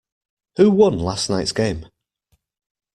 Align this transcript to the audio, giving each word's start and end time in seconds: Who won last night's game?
Who 0.57 0.71
won 0.71 0.97
last 0.97 1.29
night's 1.29 1.51
game? 1.51 1.85